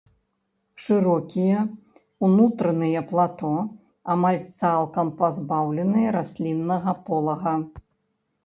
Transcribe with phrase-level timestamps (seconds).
[0.83, 1.59] Шырокія
[2.25, 3.51] ўнутраныя плато
[4.15, 7.55] амаль цалкам пазбаўленыя расліннага полага.